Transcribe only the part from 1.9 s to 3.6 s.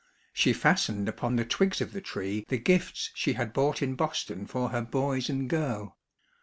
the tree the gifts she had